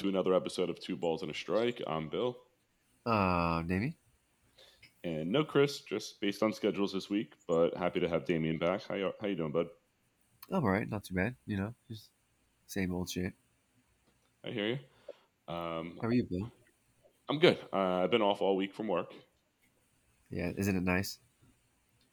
[0.00, 0.14] everyone.
[0.14, 1.82] Welcome back to another episode of Two Balls and a Strike.
[1.86, 2.36] I'm Bill.
[3.04, 3.96] Uh, Davey.
[5.04, 8.82] And no Chris, just based on schedules this week, but happy to have Damian back.
[8.88, 9.66] How you, how you doing, bud?
[10.50, 10.88] I'm all right.
[10.88, 11.36] Not too bad.
[11.46, 12.08] You know, just
[12.66, 13.34] same old shit.
[14.44, 14.78] I hear you.
[15.54, 16.50] Um, How are you, Bill?
[17.28, 17.58] I'm good.
[17.72, 19.12] Uh, I've been off all week from work.
[20.30, 21.18] Yeah, isn't it nice?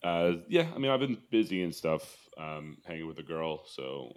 [0.03, 4.13] Uh, yeah, I mean, I've been busy and stuff, um, hanging with a girl, so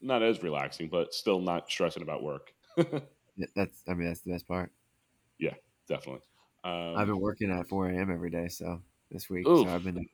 [0.00, 2.52] not as relaxing, but still not stressing about work.
[3.54, 4.70] That's, I mean, that's the best part.
[5.38, 5.54] Yeah,
[5.88, 6.22] definitely.
[6.64, 8.10] Um, I've been working at 4 a.m.
[8.12, 9.66] every day, so this week, Oof.
[9.66, 10.06] so I've been,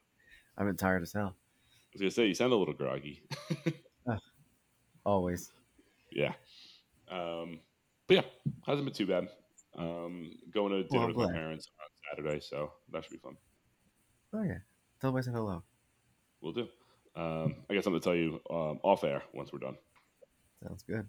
[0.57, 1.35] I've been tired as hell.
[1.37, 3.23] I was gonna say you sound a little groggy.
[5.07, 5.51] Always.
[6.13, 6.35] yeah.
[7.11, 7.61] Um,
[8.07, 8.23] but yeah,
[8.67, 9.29] hasn't been too bad.
[9.77, 13.37] Um, going to dinner I'm with my parents on Saturday, so that should be fun.
[14.35, 14.59] Oh yeah.
[15.01, 15.63] Tell them I said hello.
[16.41, 16.69] We'll do.
[17.17, 19.77] Um, I got something to tell you um, off air once we're done.
[20.63, 21.07] Sounds good.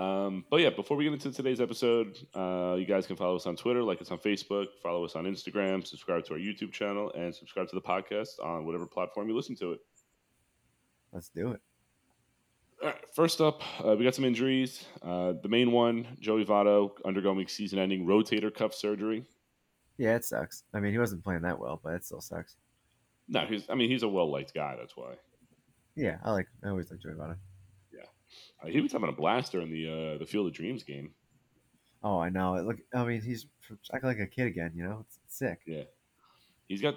[0.00, 3.44] Um, but yeah, before we get into today's episode, uh, you guys can follow us
[3.46, 7.12] on Twitter, like us on Facebook, follow us on Instagram, subscribe to our YouTube channel,
[7.14, 9.80] and subscribe to the podcast on whatever platform you listen to it.
[11.12, 11.60] Let's do it.
[12.82, 14.86] All right, first up, uh, we got some injuries.
[15.02, 19.26] Uh, the main one, Joey Votto, undergoing season-ending rotator cuff surgery.
[19.98, 20.62] Yeah, it sucks.
[20.72, 22.56] I mean, he wasn't playing that well, but it still sucks.
[23.28, 23.68] No, he's.
[23.68, 24.76] I mean, he's a well-liked guy.
[24.78, 25.12] That's why.
[25.94, 26.46] Yeah, I like.
[26.64, 27.36] I always like Joey Votto.
[28.62, 31.14] Uh, he was having a blast during the uh, the Field of Dreams game.
[32.02, 32.54] Oh, I know.
[32.54, 32.78] It look.
[32.94, 33.46] I mean, he's
[33.92, 34.72] acting like a kid again.
[34.74, 35.60] You know, it's, it's sick.
[35.66, 35.84] Yeah,
[36.68, 36.96] he's got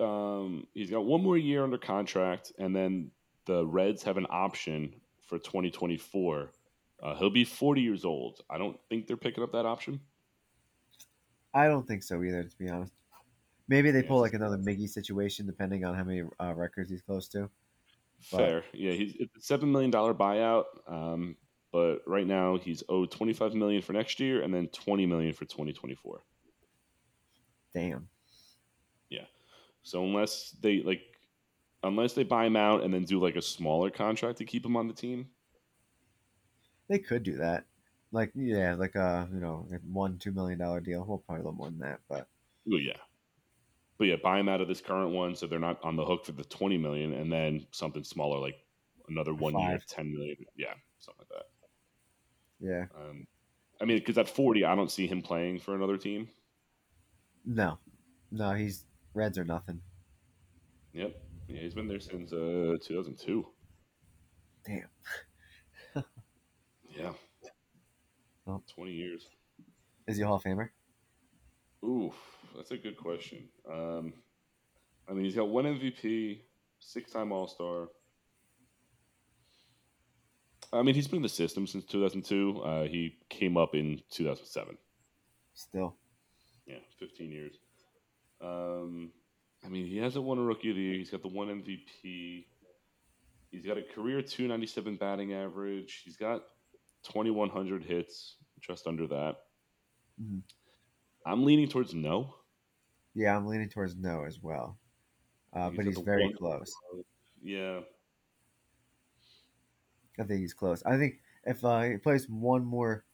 [0.00, 3.10] um, he's got one more year under contract, and then
[3.46, 4.94] the Reds have an option
[5.26, 6.52] for 2024.
[7.02, 8.40] Uh, he'll be 40 years old.
[8.48, 10.00] I don't think they're picking up that option.
[11.54, 12.92] I don't think so either, to be honest.
[13.68, 17.02] Maybe they Yeah, pull like another Miggy situation, depending on how many uh, records he's
[17.02, 17.50] close to.
[18.30, 18.92] But- Fair, yeah.
[18.92, 21.36] He's it's a seven million dollar buyout, um,
[21.72, 25.44] but right now he's owed 25 million for next year, and then 20 million for
[25.44, 26.22] 2024.
[27.74, 28.08] Damn.
[29.10, 29.24] Yeah.
[29.82, 31.02] So unless they like,
[31.82, 34.76] unless they buy him out and then do like a smaller contract to keep him
[34.76, 35.28] on the team,
[36.88, 37.64] They could do that.
[38.12, 41.04] Like yeah, like a you know one two million dollar deal.
[41.04, 42.28] Well, probably a little more than that, but
[42.64, 42.96] Well, yeah.
[43.98, 46.26] But yeah, buy them out of this current one so they're not on the hook
[46.26, 48.56] for the 20 million and then something smaller like
[49.08, 50.36] another one year, 10 million.
[50.56, 51.46] Yeah, something like that.
[52.60, 52.84] yeah.
[53.00, 53.26] Um,
[53.80, 56.28] I mean, because at 40, I don't see him playing for another team.
[57.44, 57.78] no,
[58.30, 58.84] no, he's
[59.14, 59.80] Reds or nothing.
[60.92, 61.14] Yep.
[61.48, 63.46] Yeah, he's been there since uh, 2002.
[64.66, 64.88] Damn.
[66.96, 67.10] Yeah.
[68.46, 68.62] Well.
[68.74, 69.26] 20 years.
[70.06, 70.68] Is he a Hall of Famer?
[71.84, 72.12] Ooh,
[72.54, 73.48] that's a good question.
[73.70, 74.12] Um,
[75.08, 76.40] I mean, he's got one MVP,
[76.78, 77.88] six time All Star.
[80.72, 82.62] I mean, he's been in the system since 2002.
[82.62, 84.76] Uh, he came up in 2007.
[85.54, 85.94] Still,
[86.66, 87.54] Yeah, 15 years.
[88.40, 89.12] Um,
[89.64, 90.94] I mean, he hasn't won a Rookie of the Year.
[90.94, 92.46] He's got the one MVP.
[93.52, 96.02] He's got a career 297 batting average.
[96.04, 96.42] He's got
[97.04, 99.36] 2,100 hits, just under that.
[100.20, 100.42] Mhm.
[101.24, 102.34] I'm leaning towards no.
[103.14, 104.78] Yeah, I'm leaning towards no as well.
[105.52, 106.74] Uh, but he's very close.
[107.42, 107.82] Yeah.
[110.18, 110.82] I think he's close.
[110.84, 113.04] I think if uh, he plays one more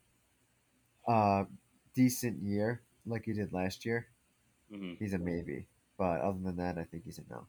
[1.07, 1.45] uh,
[1.95, 4.09] decent year like he did last year,
[4.71, 5.67] hmm he's a maybe.
[5.99, 7.47] But other than that, I think he's a no.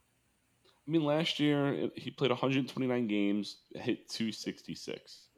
[0.87, 5.29] I mean, last year he played 129 games, hit 266.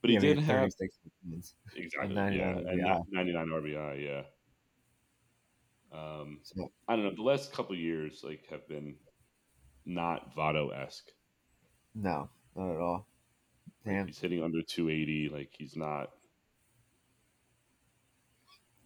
[0.00, 0.98] But he Yeah, did have 36
[1.74, 3.04] exactly 99 yeah, RBI.
[3.10, 3.94] 99 RBI.
[3.94, 4.22] Yeah.
[5.92, 7.14] Um, So I don't know.
[7.14, 8.94] The last couple years like have been
[9.86, 11.10] not Votto esque.
[11.94, 13.06] no, not at all.
[13.84, 14.06] Damn.
[14.06, 15.30] He's hitting under 280.
[15.32, 16.10] Like he's not.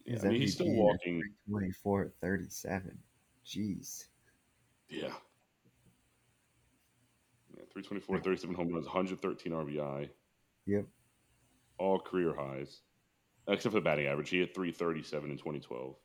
[0.05, 1.21] Yeah, I mean, he's still walking.
[1.49, 2.97] 24 37.
[3.45, 4.05] Jeez.
[4.89, 5.07] Yeah.
[5.07, 5.13] yeah
[7.73, 10.09] 324, 37 home runs, 113 RBI,
[10.67, 10.85] Yep.
[11.79, 12.81] all career highs,
[13.47, 14.29] except for the batting average.
[14.29, 15.95] He had 337 in 2012.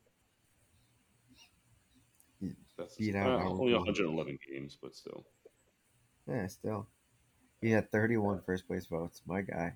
[2.79, 5.25] He That's beat uh, only 111 games, but still.
[6.29, 6.87] Yeah, still.
[7.61, 9.23] He had 31 first place votes.
[9.27, 9.75] My guy.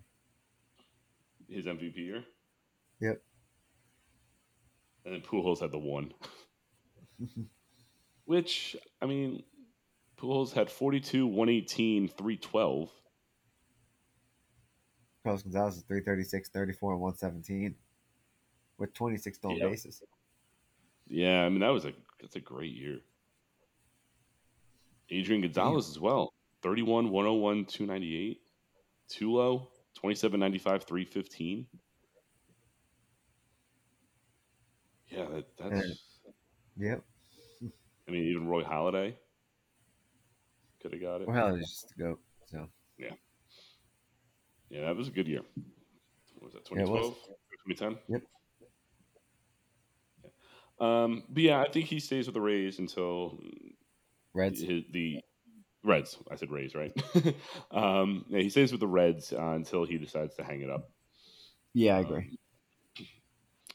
[1.48, 2.24] His MVP year.
[3.00, 3.22] Yep.
[5.04, 6.12] And then Pujols had the one.
[8.24, 9.42] Which, I mean,
[10.16, 12.90] Pujols had 42, 118, 312.
[15.24, 17.74] Carlos Gonzalez is 336, 34, and 117
[18.78, 19.68] with 26 stolen Yeah.
[19.68, 20.02] bases.
[21.08, 23.00] Yeah, I mean, that was a that's a great year.
[25.10, 26.32] Adrian Gonzalez as well.
[26.62, 28.40] 31, 101, 298.
[29.10, 31.66] Tulo, 27 95 315
[35.10, 35.98] yeah that, that's
[36.78, 37.02] Yep.
[38.08, 39.14] i mean even roy Halladay
[40.80, 42.20] could have got it Roy it's just to goat.
[42.46, 42.66] So
[42.98, 43.10] yeah
[44.70, 45.42] Yeah, that was a good year
[46.36, 47.14] what was that Yeah, 2012
[47.68, 48.22] 2010 Yep.
[50.82, 53.38] Um but yeah i think he stays with the rays until
[54.34, 54.60] Reds.
[54.60, 55.20] his, the
[55.84, 56.16] Reds.
[56.30, 56.92] I said Rays, right?
[57.72, 60.88] um, yeah, he stays with the Reds uh, until he decides to hang it up.
[61.74, 62.38] Yeah, I Um, agree.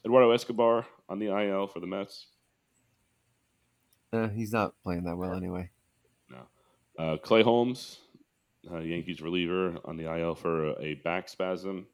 [0.06, 2.28] Eduardo Escobar on the IL for the Mets.
[4.14, 5.70] Uh, he's not playing that well anyway.
[6.98, 8.00] Uh, Clay Holmes,
[8.72, 11.86] uh, Yankees reliever on the IL for a, a back spasm.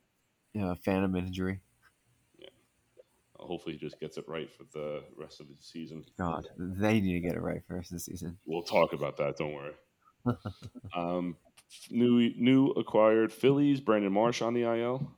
[0.54, 1.60] Yeah, a phantom injury.
[3.44, 6.04] Hopefully, he just gets it right for the rest of the season.
[6.18, 8.38] God, they need to get it right for the rest of the season.
[8.46, 9.38] We'll talk about that.
[9.38, 9.74] Don't worry.
[10.96, 11.36] um,
[11.90, 13.82] new new acquired Phillies.
[13.82, 15.12] Brandon Marsh on the IL.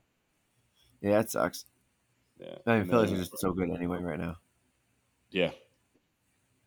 [1.02, 1.66] Yeah, that sucks.
[2.40, 4.38] Yeah, I mean, Phillies are just so good anyway right now.
[5.32, 5.52] Yeah.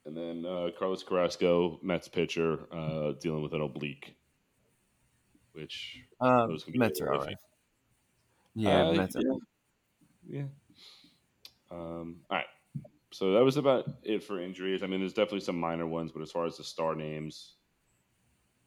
[0.07, 4.15] And then uh, Carlos Carrasco, Mets pitcher, uh, dealing with an oblique,
[5.53, 7.37] which Uh, Those can be Mets are alright.
[8.55, 9.17] Yeah, Uh, Mets.
[9.17, 9.23] Are,
[10.27, 10.45] yeah.
[11.71, 12.47] Um, all right.
[13.11, 14.83] So that was about it for injuries.
[14.83, 17.55] I mean, there's definitely some minor ones, but as far as the star names,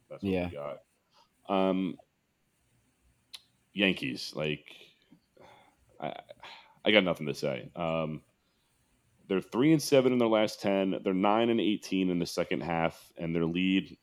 [0.10, 0.50] that's what Yeah.
[0.50, 0.80] we got.
[1.48, 1.98] Um,
[3.74, 4.66] Yankees, like,
[6.00, 6.14] I,
[6.84, 7.70] I got nothing to say.
[7.76, 8.22] Um,
[9.28, 11.00] they're three and seven in their last ten.
[11.04, 13.98] They're nine and eighteen in the second half, and their lead,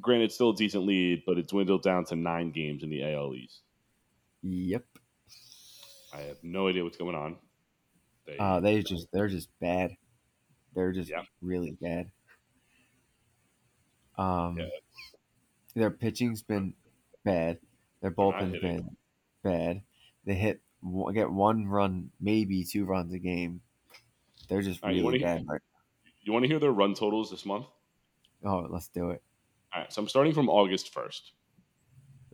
[0.00, 3.34] granted, still a decent lead, but it dwindled down to nine games in the AL
[3.34, 3.62] East.
[4.42, 4.84] Yep.
[6.14, 7.36] I have no idea what's going on.
[8.26, 9.96] They, Uh, they just they're just bad.
[10.74, 11.24] They're just Yeah.
[11.40, 12.10] really bad.
[14.18, 14.68] Um, Yeah.
[15.74, 16.74] their pitching's been
[17.24, 17.60] bad.
[18.00, 18.96] Their bullpen's been
[19.42, 19.82] bad.
[20.24, 20.60] They hit
[21.12, 23.60] get one run, maybe two runs a game.
[24.48, 25.44] They're just All right, you really bad.
[25.48, 25.60] Right?
[26.22, 27.66] you want to hear their run totals this month?
[28.44, 29.22] Oh, let's do it.
[29.72, 31.32] All right, so I'm starting from August 1st.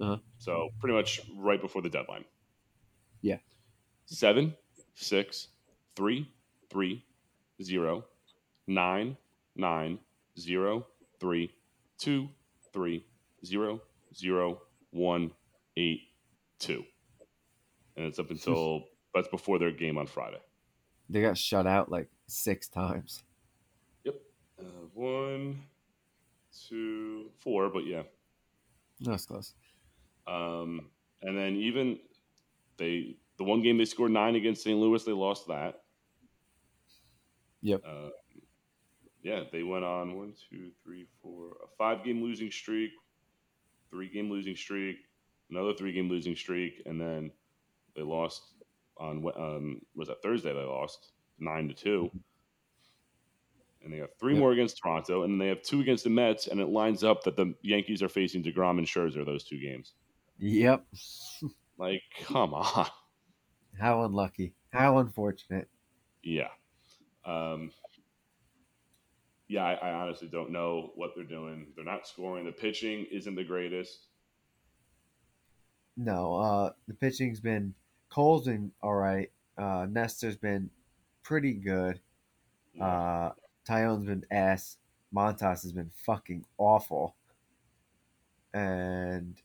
[0.00, 0.18] Uh-huh.
[0.38, 2.24] So pretty much right before the deadline.
[3.20, 3.38] Yeah.
[4.06, 4.56] Seven,
[4.94, 5.48] six,
[5.96, 6.30] three,
[6.70, 7.04] three,
[7.62, 8.04] zero,
[8.66, 9.16] nine,
[9.56, 9.98] nine,
[10.38, 10.86] zero,
[11.20, 11.52] three,
[11.98, 12.28] two,
[12.72, 13.04] three,
[13.44, 13.80] zero,
[14.14, 15.30] zero, one,
[15.76, 16.00] eight,
[16.58, 16.84] two.
[17.96, 18.84] And it's up until
[19.14, 20.40] that's before their game on Friday.
[21.08, 23.22] They got shut out like six times.
[24.04, 24.14] Yep.
[24.58, 25.62] Uh, one,
[26.68, 28.02] two, four, but yeah.
[29.00, 29.54] That's close.
[30.26, 30.88] Um,
[31.22, 31.98] and then even
[32.78, 34.78] they the one game they scored nine against St.
[34.78, 35.81] Louis, they lost that.
[37.62, 37.82] Yep.
[37.86, 38.08] Uh,
[39.22, 42.90] yeah, they went on one, two, three, four, a five game losing streak,
[43.90, 44.96] three game losing streak,
[45.50, 47.30] another three game losing streak, and then
[47.94, 48.42] they lost
[48.98, 50.52] on um, was that Thursday?
[50.52, 52.10] They lost nine to two.
[53.84, 54.40] And they got three Yep.
[54.40, 57.36] more against Toronto, and they have two against the Mets, and it lines up that
[57.36, 59.94] the Yankees are facing Degrom and Scherzer those two games.
[60.38, 60.84] Yep.
[61.78, 62.86] Like, come on.
[63.80, 64.54] How unlucky.
[64.72, 65.68] How unfortunate.
[66.22, 66.48] Yeah.
[67.24, 67.70] Um,
[69.48, 71.66] yeah, I, I honestly don't know what they're doing.
[71.76, 72.46] They're not scoring.
[72.46, 74.06] The pitching isn't the greatest.
[75.96, 77.74] No, uh, the pitching's been
[78.08, 79.30] Cole's been all right.
[79.58, 80.70] Uh, Nestor's been
[81.22, 82.00] pretty good.
[82.80, 83.30] Uh,
[83.68, 84.78] Taillon's been ass.
[85.14, 87.14] Montas has been fucking awful.
[88.54, 89.40] And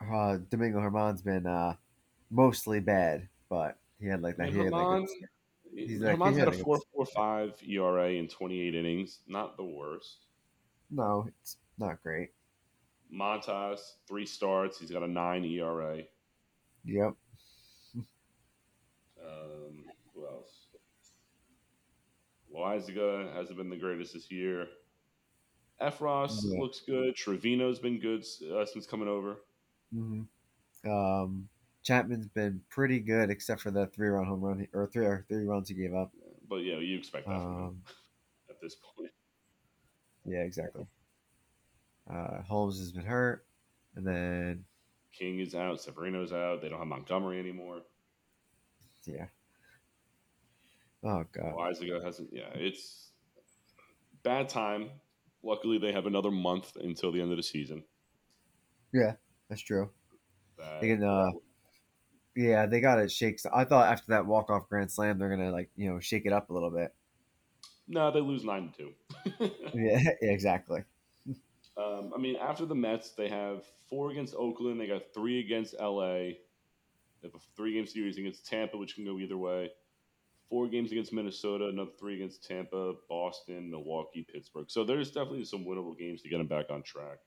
[0.00, 1.74] uh, Domingo Germán's been uh,
[2.30, 4.50] mostly bad, but he had like that.
[4.50, 5.08] He had like
[5.74, 9.20] Germán, a, he's like- Germán's he had a a- 4.45 ERA in 28 innings.
[9.26, 10.26] Not the worst.
[10.90, 12.30] no, it's not great.
[13.12, 14.78] Montas, three starts.
[14.78, 16.02] He's got a 9 ERA.
[16.84, 17.14] Yep.
[19.26, 20.50] Um, who else?
[22.54, 24.66] Loaisiga hasn't been the greatest this year.
[25.80, 26.60] Effross Yeah.
[26.60, 27.14] looks good.
[27.16, 29.36] Trivino's been good uh, since coming over.
[29.92, 30.22] hmm
[30.86, 31.48] Um,
[31.88, 35.24] Chapman's been pretty good, except for that three run home run he- or three or
[35.28, 36.10] three runs he gave up.
[36.48, 37.82] But yeah, you expect that from him Um,
[38.50, 39.10] at this point.
[40.24, 40.86] yeah, exactly.
[42.10, 43.46] Uh, Holmes has been hurt,
[43.96, 44.64] and then
[45.12, 45.80] King is out.
[45.80, 46.60] Severino's out.
[46.62, 47.82] They don't have Montgomery anymore.
[49.06, 49.26] yeah.
[51.02, 51.54] Oh god.
[51.54, 52.30] Loaisiga hasn't.
[52.32, 53.10] Yeah, it's
[54.22, 54.88] bad time.
[55.42, 57.84] Luckily, they have another month until the end of the season.
[58.94, 59.12] Yeah,
[59.50, 59.90] that's true.
[60.56, 61.30] That- They can, uh,
[62.36, 63.38] Yeah, they got to shake.
[63.54, 66.32] I thought after that walk off grand slam, they're gonna like you know shake it
[66.32, 66.92] up a little bit.
[67.86, 69.50] no, they lose nine to two.
[69.74, 70.82] Yeah, exactly.
[71.76, 74.80] Um, I mean, after the Mets, they have four against Oakland.
[74.80, 76.04] They got three against LA.
[76.14, 76.38] They
[77.24, 79.70] have a three-game series against Tampa, which can go either way.
[80.48, 84.66] Four games against Minnesota, another three against Tampa, Boston, Milwaukee, Pittsburgh.
[84.68, 87.18] So there's definitely some winnable games to get them back on track.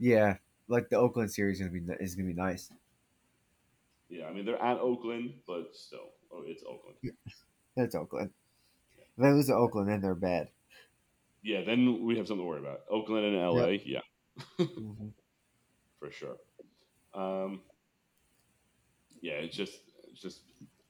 [0.00, 0.36] Yeah,
[0.68, 2.72] like the Oakland series is gonna be is gonna be nice.
[4.12, 6.96] Yeah, I mean they're at Oakland, but still, oh, it's Oakland.
[7.74, 8.30] It's Oakland.
[8.98, 10.48] If they lose to Oakland, then they're bad.
[11.42, 12.80] Yeah, then we have something to worry about.
[12.90, 13.80] Oakland and LA, Yep.
[13.86, 14.00] yeah,
[14.66, 15.08] hmm
[15.98, 16.36] for sure.
[17.14, 17.62] Um,
[19.22, 19.72] yeah, it's just,
[20.10, 20.40] it's just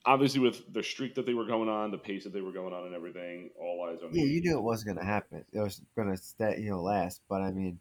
[0.05, 2.75] obviously with the streak that they were going on, the pace that they were going
[2.75, 3.51] on, and everything.
[3.61, 4.13] All eyes on.
[4.13, 5.45] the Yeah, you knew it wasn't gonna happen.
[5.53, 7.21] It was gonna stay, you know, last.
[7.29, 7.79] But I mean,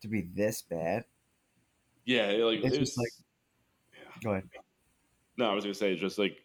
[0.00, 1.04] to be this bad,
[2.06, 3.12] Yeah, like It's it's, just like-
[3.92, 4.20] yeah.
[4.24, 4.48] go ahead.
[5.38, 6.36] No, I was gonna say just like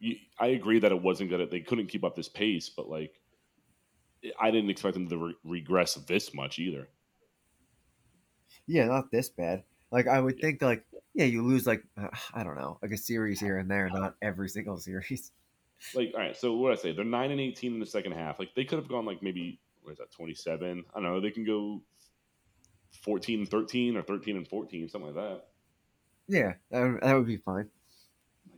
[0.00, 1.46] you, I agree that it wasn't gonna.
[1.46, 3.14] They couldn't keep up this pace, but like
[4.38, 6.88] I didn't expect them to re- regress this much either.
[8.66, 9.62] Yeah, not this bad.
[9.92, 12.96] Like I would think, like yeah, you lose like uh, I don't know, like a
[12.96, 15.32] series here and there, not every single series.
[15.94, 16.92] Like, all right, so what I say?
[16.92, 18.38] They're nine and eighteen in the second half.
[18.38, 20.82] Like they could have gone like maybe what is that twenty seven?
[20.94, 21.20] I don't know.
[21.20, 21.82] They can go
[23.02, 25.44] 14 13 or 13 and 14 something like that
[26.28, 27.68] Yeah, that would, that would be fine.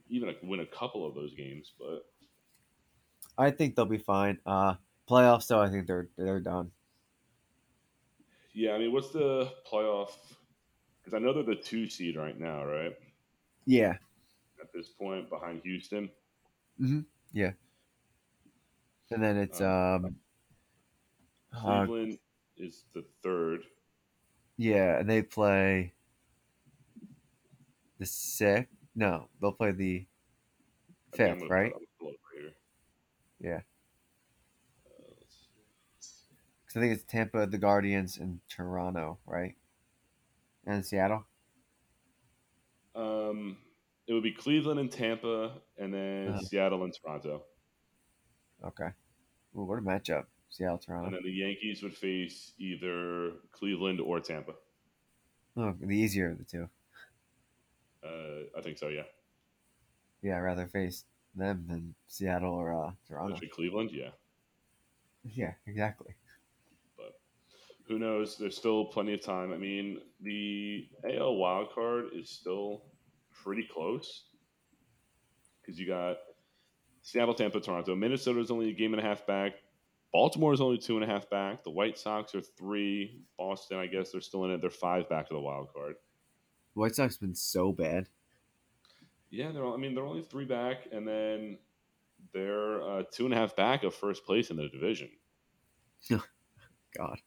[0.09, 2.07] Even win a couple of those games but
[3.39, 4.41] I think they'll be fine.
[4.45, 4.77] Uh,
[5.09, 6.73] playoffs, though, I think they're they're done.
[8.53, 10.13] yeah i mean what's the playoff
[11.03, 12.97] because i know they're the two seed right now right
[13.67, 13.99] Yeah,
[14.61, 16.11] at this point behind houston
[17.33, 17.53] Yeah.
[19.11, 20.17] and then it's um,
[21.53, 22.19] uh, cleveland
[22.57, 23.65] is the third
[24.57, 25.95] yeah, and they play
[27.99, 28.86] the sixth.
[28.97, 30.07] No, they'll play the
[31.13, 31.73] I fifth, right?
[31.73, 32.53] put it on the floor right here.
[33.41, 33.61] Yeah,
[34.87, 35.15] Uh,
[36.65, 39.57] because I think it's Tampa, the Guardians, and Toronto, right?
[40.67, 41.27] And Seattle.
[42.95, 43.59] um
[44.07, 46.41] it would be cleveland and tampa and then Uh-huh.
[46.41, 47.45] seattle and toronto
[48.63, 48.91] Okay.
[49.57, 51.07] Ooh, what a matchup, Seattle, Toronto.
[51.07, 54.55] and then the yankees would face either cleveland or tampa
[55.57, 56.71] Oh, the easier of the two.
[58.07, 59.03] Uh, i think so yeah
[60.23, 63.35] Yeah, I'd rather face them than Seattle or uh, Toronto.
[63.35, 64.11] Actually, cleveland yeah
[65.25, 66.15] Yeah, exactly.
[66.97, 67.13] But
[67.89, 68.37] who knows?
[68.39, 69.53] There's still plenty of time.
[69.53, 72.85] I mean, the AL wild card is still
[73.43, 74.25] pretty close
[75.61, 76.17] because you got
[77.03, 77.95] Seattle, Tampa, Toronto.
[77.95, 79.53] Minnesota is only a game and a half back.
[80.13, 81.63] Baltimore is only two and a half back.
[81.63, 83.21] The White Sox are three.
[83.39, 84.61] Boston, I guess they're still in it.
[84.61, 85.97] They're five back of the wild card.
[86.77, 88.07] White Sox been so bad.
[89.31, 89.65] Yeah, they're.
[89.65, 91.59] all- I mean, they're only three back, and then
[92.33, 95.09] they're uh, two and a half back of first place in the division.
[96.11, 97.19] God,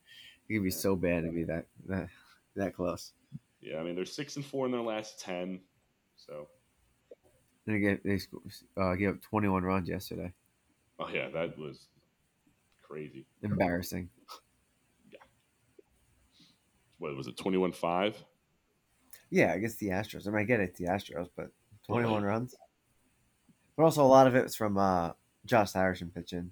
[0.48, 2.10] it could be so bad to be that that
[2.56, 3.14] that close.
[3.62, 5.60] Yeah, I mean, they're six and four in their last ten.
[6.16, 6.48] So,
[7.68, 8.20] And again, they
[8.82, 10.32] uh, gave up 21 runs yesterday.
[11.00, 11.88] oh yeah, that was
[12.82, 13.26] crazy.
[13.42, 14.10] Embarrassing.
[15.12, 15.20] Yeah.
[17.00, 18.16] What was it 21-5
[19.30, 20.28] Yeah, I guess the Astros.
[20.28, 21.52] I mean, I get it, the Astros, but
[21.86, 22.30] 21 Right.
[22.30, 22.56] runs.
[23.78, 25.12] But also, a lot of it was from uh,
[25.46, 26.52] Josh Harrison pitching.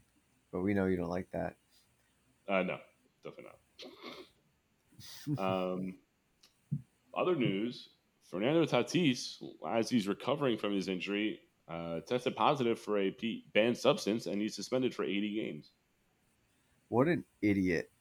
[0.51, 1.55] But we know you don't like that.
[2.47, 2.77] uh, no
[3.23, 3.51] definitely
[5.37, 5.93] not um,
[7.17, 7.89] other news
[8.31, 13.77] fernando tatis as he's recovering from his injury uh, tested positive for a P- banned
[13.77, 15.71] substance and he's suspended for 80 games
[16.87, 17.91] What an idiot.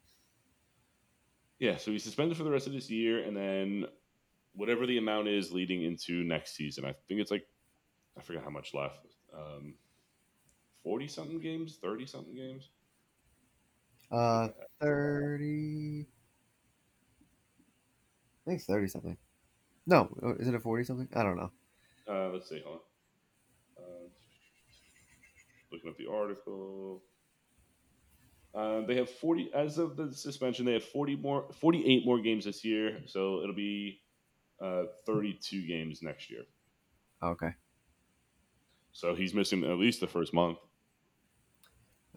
[1.58, 3.86] yeah so he's suspended for the rest of this year and then
[4.56, 7.46] whatever the amount is leading into next season i think it's like
[8.18, 9.74] i forget how much left um,
[10.82, 12.70] 40 something games 30 something games
[14.10, 14.48] Uh,
[14.80, 16.06] 30.
[18.46, 19.16] I think it's 30 something.
[19.86, 21.08] No, uh, is it a 40 something?
[21.14, 21.50] I don't know.
[22.08, 22.62] Uh, let's see.
[22.64, 22.80] Hold
[23.78, 23.84] on.
[23.84, 24.08] Uh,
[25.72, 27.02] looking at the article.
[28.54, 30.64] Uh, they have 40 as of the suspension.
[30.64, 33.00] They have 40 more, 48 more games this year.
[33.06, 34.00] So it'll be
[34.60, 36.42] uh, 32 games next year.
[37.22, 37.54] Okay.
[38.92, 40.58] So he's missing at least the first month.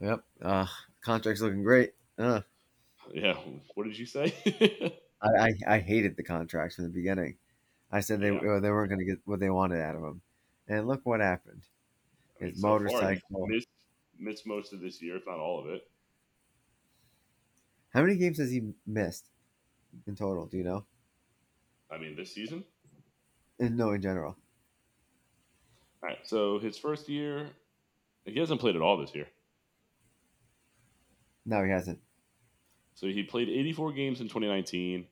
[0.01, 0.23] Yep.
[0.41, 0.65] Uh,
[1.01, 1.91] contract's looking great.
[2.17, 2.41] Uh,
[3.13, 3.33] Yeah.
[3.75, 4.33] What did you say?
[5.21, 7.37] I, I, I hated the contracts from the beginning.
[7.91, 8.59] I said they Yeah.
[8.61, 10.21] they weren't going to get what they wanted out of him,
[10.67, 11.63] and look what happened.
[12.39, 13.47] I mean, His so motorcycle.
[13.47, 13.67] missed,
[14.17, 15.81] missed most of this year, if not all of it.
[17.93, 19.25] How many games has he missed
[20.07, 20.45] in total?
[20.45, 20.85] Do you know?
[21.91, 22.63] I mean, this season.
[23.59, 24.37] And no, in general.
[26.01, 26.19] All right.
[26.23, 27.49] So his first year,
[28.25, 29.27] he hasn't played at all this year.
[31.45, 31.99] No, he hasn't.
[32.95, 35.05] So he played 84 games in 2019.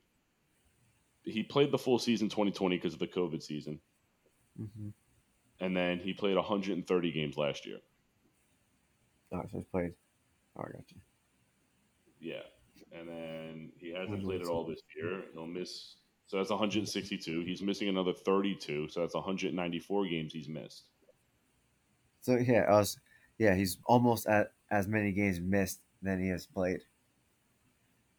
[1.24, 3.80] He played the full season 2020 because of the COVID season,
[4.60, 4.90] Mm-hmm.
[5.60, 7.78] and then he played 130 games last year.
[9.32, 9.92] Oh, so he's played.
[10.58, 10.98] Oh, I got you.
[12.20, 15.24] Yeah, and then he hasn't played at all this year.
[15.34, 15.96] He'll miss.
[16.28, 17.42] So that's 162.
[17.42, 18.90] He's missing another 32.
[18.90, 20.84] So that's 194 games he's missed.
[22.22, 22.98] So yeah, us.
[23.38, 26.82] Yeah, he's almost at as many games missed than he has played.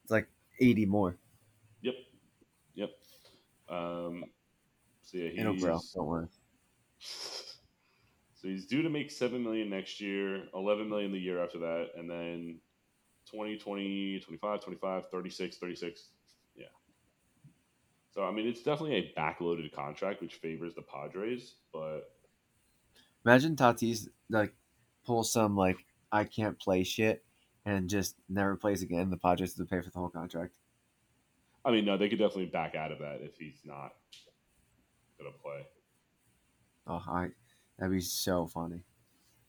[0.03, 0.29] It's like
[0.61, 1.19] eighty more.
[1.83, 1.95] Yep,
[2.75, 2.91] yep.
[3.69, 4.25] Um,
[5.03, 5.79] so yeah, he's grow.
[5.95, 6.27] Don't worry.
[7.01, 11.89] so he's due to make seven million next year, 11 million the year after that,
[11.97, 12.61] and then
[13.31, 16.09] 20, 20, 25, 25, 36, 36.
[18.19, 18.25] Yeah.
[18.25, 22.11] So I mean, it's definitely a backloaded contract, which favors the Padres, but
[23.25, 24.55] Imagine Tatis like
[25.05, 25.77] pull some like
[26.11, 27.25] I can't play shit
[27.67, 29.11] and just never plays again.
[29.11, 30.53] The Padres have to pay for the whole contract.
[31.65, 33.93] I mean, no, they could definitely back out of that if he's not
[35.19, 35.67] gonna play.
[36.87, 37.29] Oh, I
[37.79, 38.83] that'd be so funny.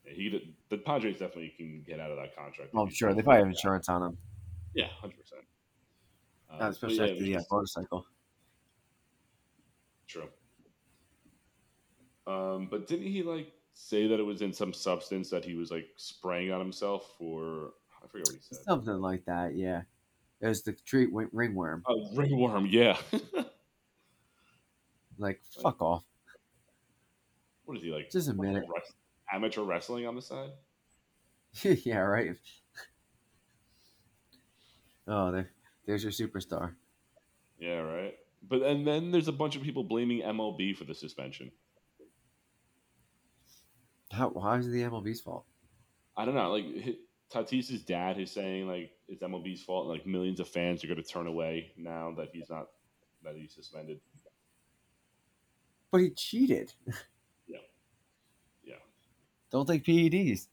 [0.04, 2.72] Yeah, he the Padres definitely can get out of that contract.
[2.74, 3.56] Oh, I'm sure they probably have back out.
[3.56, 4.18] insurance on him,
[4.74, 5.42] Yeah, hundred percent.
[6.52, 8.04] Uh, especially after the uh, motorcycle.
[10.10, 10.28] True.
[12.26, 15.70] Um, but didn't he like say that it was in some substance that he was
[15.70, 17.70] like spraying on himself for?
[18.02, 18.58] I forget what he said.
[18.64, 19.54] Something like that.
[19.54, 19.82] Yeah,
[20.40, 21.84] it was the treat ringworm.
[21.86, 22.66] Oh, ringworm.
[22.66, 22.96] Yeah.
[25.20, 26.02] Like fuck off.
[27.66, 28.10] what is he like?
[28.10, 28.64] Just a minute.
[29.30, 30.48] Amateur wrestling on the side.
[31.62, 32.30] yeah, right.
[35.08, 35.50] Oh, there,
[35.86, 36.74] there's your superstar.
[37.58, 38.14] Yeah, right.
[38.42, 41.50] But and then there's a bunch of people blaming MLB for the suspension.
[44.12, 44.30] How?
[44.30, 45.44] Why is it the MLB's fault?
[46.16, 46.52] I don't know.
[46.52, 46.98] Like
[47.30, 49.86] Tatis's dad is saying like it's MLB's fault.
[49.86, 52.68] Like millions of fans are going to turn away now that he's not
[53.22, 54.00] that he's suspended.
[55.90, 56.72] But he cheated.
[57.46, 57.58] Yeah.
[58.62, 58.74] Yeah.
[59.50, 60.46] Don't take PEDs.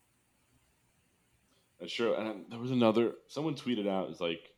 [1.79, 2.15] That's true.
[2.15, 3.13] And there was another.
[3.27, 4.49] Someone tweeted out is like,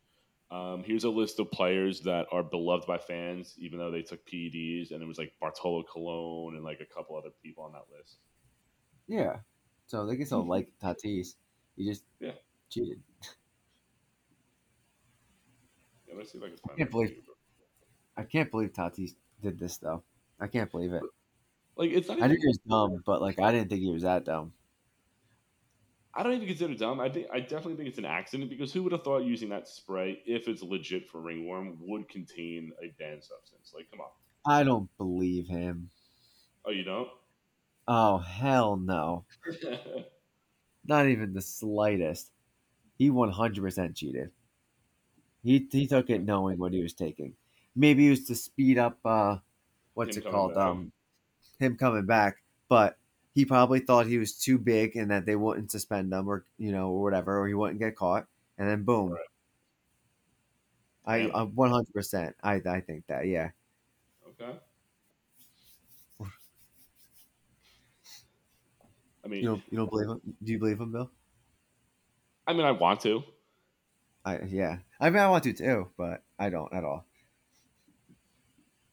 [0.52, 4.26] um, here's a list of players that are beloved by fans, even though they took
[4.26, 7.86] PEDs, and it was like Bartolo Colon and like a couple other people on that
[7.96, 8.18] list.
[9.08, 9.38] Yeah.
[9.88, 11.36] So they can still like Tatis.
[11.76, 12.34] He just Yeah.
[12.70, 13.02] cheated.
[16.08, 16.78] Yeah, let's see if I can find.
[16.78, 17.22] Can't believe-.
[18.18, 20.04] I can't believe Tatis did this though.
[20.40, 21.04] I can't believe it.
[21.76, 22.22] Like it's not.
[22.22, 24.54] I Even, he was dumb, but like I didn't think he was that dumb.
[26.14, 27.00] I don't even consider it dumb.
[27.00, 29.68] I think I definitely think it's an accident because who would have thought using that
[29.68, 33.72] spray, if it's legit for ringworm, would contain a banned substance?
[33.76, 34.10] Like, come on.
[34.46, 35.92] I don't believe him.
[36.66, 37.10] Oh, you don't?
[37.90, 39.26] Oh hell no.
[40.84, 42.34] Not even the slightest.
[42.98, 44.34] He one hundred percent cheated.
[45.44, 47.36] He he took it knowing what he was taking.
[47.76, 49.40] Maybe it was to speed up uh
[49.96, 50.56] what's Him it called?
[50.56, 50.58] back.
[50.58, 50.94] Um
[51.60, 52.44] him coming back.
[52.70, 52.99] But
[53.34, 56.72] he probably thought he was too big and that they wouldn't suspend him or you
[56.72, 58.26] know, or whatever, or he wouldn't get caught.
[58.58, 59.12] And then boom.
[59.12, 59.22] Right.
[61.06, 61.36] I Damn.
[61.36, 62.36] I one hundred percent.
[62.44, 63.50] I I think that, yeah.
[64.28, 64.58] okay.
[69.24, 70.22] I mean, You don't you don't believe him?
[70.44, 71.10] Do you believe him, Bill?
[72.48, 73.24] I mean, I want to.
[74.26, 74.78] I yeah.
[75.00, 77.06] I mean I want to too, but I don't at all.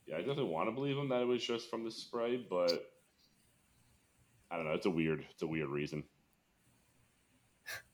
[0.06, 2.92] Yeah, I definitely want to believe him that it was just from the spray, but
[4.50, 4.72] I don't know.
[4.74, 6.04] It's a weird, it's a weird reason.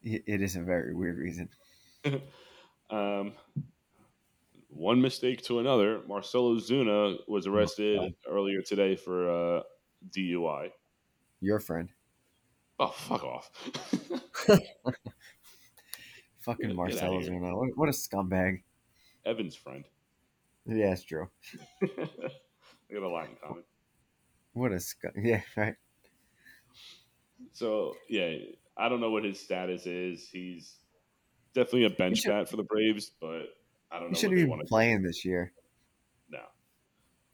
[0.02, 1.48] It is a very weird reason.
[2.90, 3.32] Um,
[4.68, 6.02] one mistake to another.
[6.06, 8.12] Marcell Ozuna was arrested God.
[8.30, 9.62] earlier today for uh,
[10.10, 10.68] DUI.
[11.40, 11.88] Your friend.
[12.78, 13.50] Oh, fuck off!
[16.40, 17.14] Fucking Get- Marcell.
[17.14, 17.56] Ozuna.
[17.56, 18.62] What, what a scumbag.
[19.24, 19.84] Evan's friend.
[20.66, 21.28] Yeah, it's true.
[21.80, 21.88] they
[22.92, 23.64] got a lot in common.
[24.52, 25.12] What a scum.
[25.16, 25.76] Yeah, right.
[27.52, 28.37] So yeah,
[28.76, 30.28] I don't know what his status is.
[30.28, 30.76] He's
[31.55, 33.55] definitely a bench should- bat for the Braves, but
[33.90, 35.52] I don't know what shouldn't even want be to playing this year.
[36.31, 36.40] No.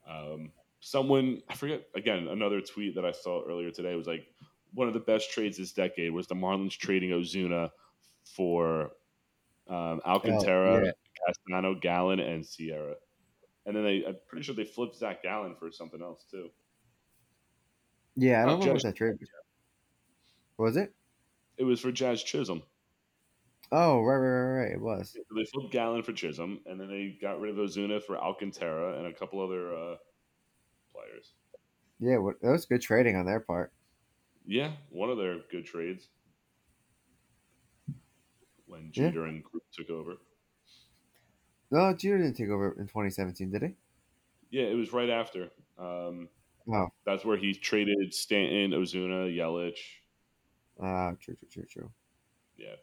[0.07, 2.27] Um, someone I forget again.
[2.27, 4.25] Another tweet that I saw earlier today was like
[4.73, 7.69] one of the best trades this decade was the Marlins trading Ozuna
[8.35, 8.91] for
[9.67, 10.91] um, Alcantara, Oh, yeah.
[11.27, 12.95] Castano, Gallen, and Sierra.
[13.65, 16.49] And then they, I'm pretty sure they flipped Zach Gallen for something else too.
[18.15, 19.29] Yeah, I Oh, don't know what Judge- that trade was.
[20.59, 20.93] Was it?
[21.57, 22.61] It was for Jazz Chisholm.
[23.71, 24.71] Oh, right, right, right, right.
[24.73, 25.11] It was.
[25.13, 28.97] So they flipped Gallen for Chisholm, and then they got rid of Ozuna for Alcantara
[28.97, 29.95] and a couple other uh,
[30.91, 31.33] players.
[31.99, 33.71] Yeah, what, that was good trading on their part.
[34.45, 36.09] Yeah, one of their good trades
[38.65, 39.07] when Yeah.
[39.09, 40.17] Jeter and Group took over.
[41.71, 43.69] No, Jeter didn't take over in 2017, did he?
[44.49, 45.51] Yeah, it was right after.
[45.77, 46.27] Um,
[46.71, 49.77] Oh, that's where he traded Stanton, Ozuna, Yelich.
[50.81, 51.91] Ah, true, true, true, true.
[52.57, 52.75] Yeah.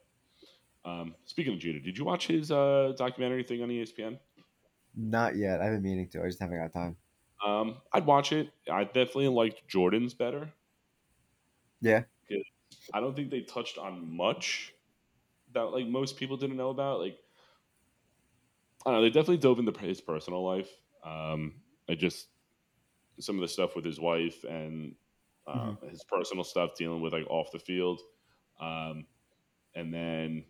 [0.85, 4.19] Um, speaking of Jeter, did you watch his uh, documentary thing on ESPN?
[4.97, 5.61] Not yet.
[5.61, 6.23] I've been meaning to.
[6.23, 6.97] I just haven't got time.
[7.45, 8.51] Um, I'd watch it.
[8.71, 10.49] I definitely liked Jordan's better.
[11.81, 12.03] Yeah.
[12.93, 14.73] I don't think they touched on much
[15.55, 17.01] that like most people didn't know about.
[17.01, 17.19] Like,
[18.85, 19.03] I don't know.
[19.03, 20.71] They definitely dove into his personal life.
[21.05, 21.55] Um,
[21.89, 22.29] I just
[23.19, 24.95] some of the stuff with his wife and
[25.47, 28.01] uh, his personal stuff dealing with like off the field,
[28.61, 29.07] um,
[29.75, 30.47] and then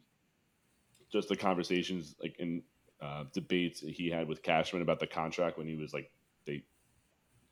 [1.11, 2.63] just the conversations like in
[3.01, 6.11] uh, debates he had with Cashman about the contract when he was like
[6.47, 6.65] they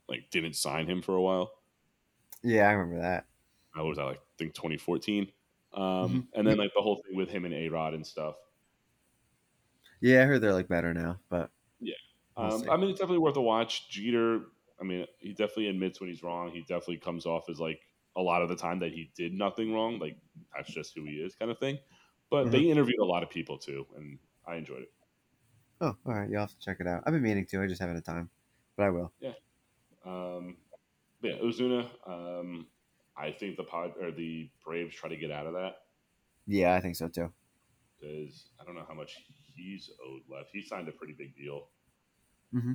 [0.08, 1.52] like didn't sign him for a while.
[2.42, 3.26] Yeah, I remember that.
[3.74, 5.32] I was that like I think 2014,
[5.72, 6.28] um, Mhm.
[6.34, 8.36] and then like the whole thing with him and A Rod and stuff.
[10.00, 11.50] Yeah, I heard they're like better now, but
[12.40, 12.68] We'll Um.
[12.68, 13.88] I mean, it's definitely worth a watch.
[13.88, 14.46] Jeter,
[14.80, 16.50] I mean, he definitely admits when he's wrong.
[16.50, 17.80] He definitely comes off as like
[18.16, 19.98] a lot of the time that he did nothing wrong.
[19.98, 20.18] Like
[20.54, 21.78] that's just who he is, kind of thing.
[22.30, 24.92] But they interviewed a lot of people too, and I enjoyed it.
[25.80, 27.02] oh, all right, you'll have to check it out.
[27.06, 27.62] I've been meaning to.
[27.62, 28.30] I just haven't had time,
[28.76, 29.12] but I will.
[29.20, 29.34] Yeah.
[30.04, 30.58] Um,
[31.20, 31.90] but yeah, Ozuna.
[32.08, 32.68] Um,
[33.16, 35.76] I think the pod or the Braves try to get out of that
[36.46, 37.32] Yeah, I think so too.
[37.98, 40.50] because I don't know how much he's owed left.
[40.52, 41.68] He signed a pretty big deal.
[42.52, 42.74] Mhm.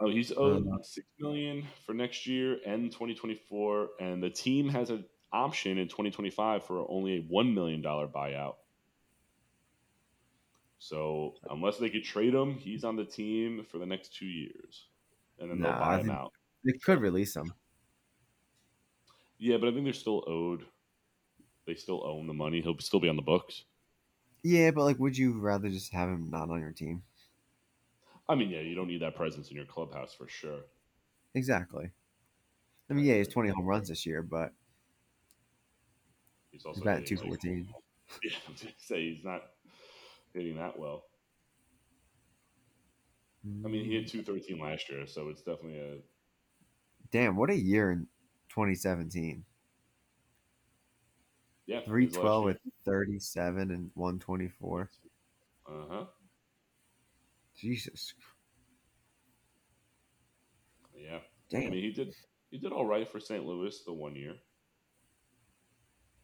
[0.00, 4.90] Oh, he's owed Uh, six million for next year and 2024, and the team has
[4.90, 8.56] an option in 2025 for only a one million dollar buyout.
[10.78, 14.88] So unless they could trade him, he's on the team for the next two years,
[15.38, 16.32] and then they'll buy him out.
[16.64, 17.54] They could release him.
[19.38, 20.66] Yeah, but I think they're still owed.
[21.66, 22.60] They still own the money.
[22.60, 23.64] He'll still be on the books.
[24.42, 27.04] Yeah, but like, would you rather just have him not on your team?
[28.30, 30.60] I mean, yeah, you don't need that presence in your clubhouse for sure.
[31.34, 31.90] Exactly.
[32.88, 34.52] I mean, yeah, he's 20 home runs this year, but
[36.52, 37.74] He's also he's batting hitting, like- 214.
[38.24, 39.42] Yeah, I was gonna say he's not
[40.34, 41.04] hitting that well.
[43.64, 45.98] I mean, he hit two thirteen last year, so it's definitely a
[47.12, 48.06] Damn, what a year in
[48.48, 49.44] 2017.
[51.66, 51.80] yeah.
[51.84, 54.90] 312 with 37 and 124.
[55.66, 56.04] Uh huh.
[57.60, 58.14] Jesus.
[60.96, 61.16] Yeah.
[61.16, 61.20] I
[61.50, 61.70] Damn.
[61.70, 62.14] mean, he did
[62.50, 63.44] he did all right for St.
[63.44, 64.34] Louis the one year.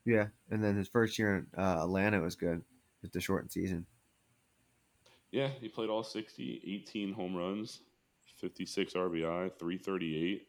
[0.05, 2.63] Yeah, and then his first year in uh, Atlanta was good
[3.03, 3.87] with the shortened season.
[5.33, 7.81] Yeah, he played all 60, 18 home runs,
[8.41, 10.47] 56 RBI, 338.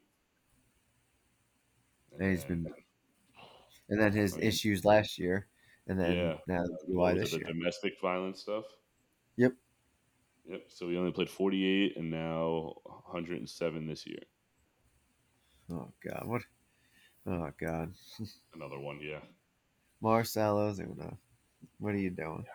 [2.19, 2.67] And he's been-
[3.89, 5.47] And then his I mean- issues last year,
[5.87, 6.37] and then Yeah.
[6.47, 7.47] now the What this the year.
[7.47, 8.65] domestic violence stuff.
[9.37, 9.53] Yep.
[10.49, 10.63] Yep.
[10.69, 14.19] So he only played 48 and now 107 this year.
[15.71, 16.41] Oh God, what?
[17.25, 17.91] Oh God,
[18.55, 19.19] Another one, yeah.
[20.01, 21.17] Marcell Ozuna,
[21.79, 22.45] what are you doing?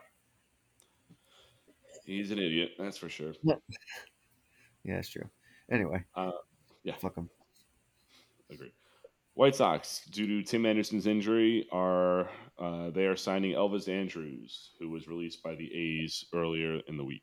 [2.06, 3.34] He's an idiot, that's for sure.
[3.42, 3.54] Yeah,
[4.84, 5.28] it's true.
[5.70, 6.30] Anyway, Uh,
[6.84, 6.94] yeah.
[6.96, 7.28] fuck him.
[8.50, 8.72] Agree.
[9.34, 12.28] White Sox, due to Tim Anderson's injury, are
[12.58, 17.04] uh, they are signing Elvis Andrus, who was released by the A's earlier in the
[17.04, 17.22] week.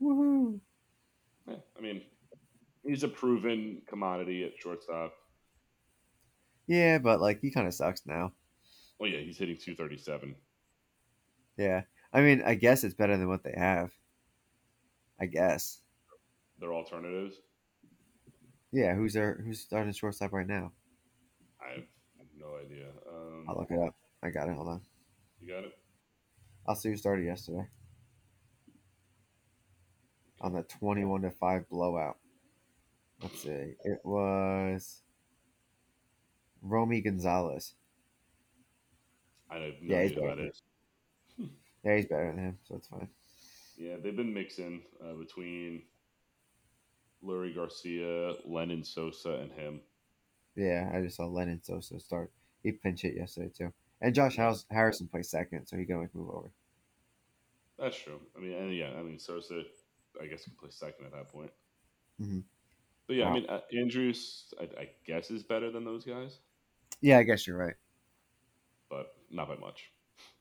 [0.00, 0.60] Woohoo!
[1.48, 2.02] Yeah, I mean,
[2.84, 5.12] he's a proven commodity at shortstop.
[6.66, 8.32] Yeah, but like he kind of sucks now.
[8.98, 10.34] Well, yeah, he's hitting 237.
[11.56, 11.82] Yeah,
[12.12, 13.90] I mean, I guess it's better than what they have.
[15.20, 15.80] I guess.
[16.58, 17.36] They're alternatives.
[18.72, 19.40] Yeah, who's there?
[19.44, 20.72] Who's starting shortstop right now?
[21.60, 21.84] I have
[22.38, 22.88] no idea.
[23.10, 23.94] Um, I'll look it up.
[24.22, 24.56] I got it.
[24.56, 24.80] Hold on.
[25.40, 25.72] you got it?
[26.66, 27.66] I'll see who started yesterday
[30.40, 32.18] on the twenty-one to five blowout.
[33.22, 33.74] Let's see.
[33.84, 35.02] It was
[36.60, 37.74] Romy Gonzalez.
[39.50, 40.50] I have no Yeah, he's who that better.
[40.50, 40.62] is.
[41.84, 43.08] Yeah, he's better than him, so it's fine.
[43.76, 45.82] Yeah, they've been mixing uh, between
[47.22, 49.82] Leury Garcia, Lenyn Sosa, and him.
[50.56, 52.32] Yeah, I just saw Lenyn Sosa start.
[52.62, 56.30] He pinch hit yesterday too, and Josh Harrison plays second, so he can always move
[56.30, 56.52] over.
[57.78, 58.20] That's true.
[58.36, 59.62] I mean, and yeah, I mean Sosa,
[60.22, 61.50] I guess could play second at that point.
[62.20, 62.44] Mhm.
[63.06, 66.38] But yeah, I mean uh, Andrus, I, I guess is better than those guys,
[67.00, 67.74] Yeah, I guess you're right.
[68.88, 69.90] but not by much.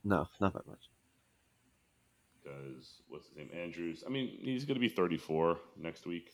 [0.03, 0.89] No, not that much.
[2.43, 4.03] Because what's his name, Andrus?
[4.05, 6.29] I mean, he's going to be 34 next week.